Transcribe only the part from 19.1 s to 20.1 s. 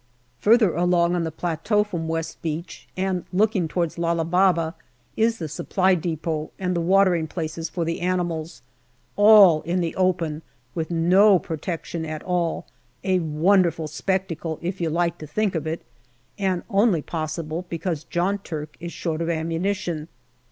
of ammunition.